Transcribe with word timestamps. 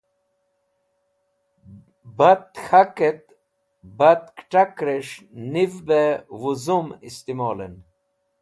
Bat 2.17 2.43
k̃hatẽt 2.65 3.21
bat 3.97 4.23
kẽt̃akrẽs̃h 4.35 5.15
niv 5.51 5.73
bẽ 5.87 6.19
wezum 6.41 6.87
istimolẽn 7.07 7.75